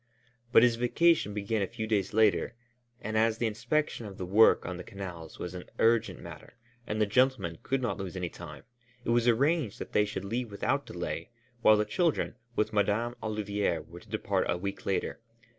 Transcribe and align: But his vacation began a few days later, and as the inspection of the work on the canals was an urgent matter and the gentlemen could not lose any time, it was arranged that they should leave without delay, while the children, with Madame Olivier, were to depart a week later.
But 0.51 0.63
his 0.63 0.77
vacation 0.77 1.31
began 1.31 1.61
a 1.61 1.67
few 1.67 1.85
days 1.85 2.11
later, 2.11 2.55
and 3.01 3.15
as 3.15 3.37
the 3.37 3.45
inspection 3.45 4.07
of 4.07 4.17
the 4.17 4.25
work 4.25 4.65
on 4.65 4.77
the 4.77 4.83
canals 4.83 5.37
was 5.37 5.53
an 5.53 5.65
urgent 5.77 6.19
matter 6.19 6.55
and 6.87 6.99
the 6.99 7.05
gentlemen 7.05 7.59
could 7.61 7.83
not 7.83 7.97
lose 7.99 8.15
any 8.15 8.27
time, 8.27 8.63
it 9.05 9.09
was 9.11 9.27
arranged 9.27 9.77
that 9.77 9.91
they 9.91 10.05
should 10.05 10.25
leave 10.25 10.49
without 10.49 10.87
delay, 10.87 11.29
while 11.61 11.77
the 11.77 11.85
children, 11.85 12.33
with 12.55 12.73
Madame 12.73 13.13
Olivier, 13.21 13.77
were 13.77 13.99
to 13.99 14.09
depart 14.09 14.49
a 14.49 14.57
week 14.57 14.87
later. 14.87 15.19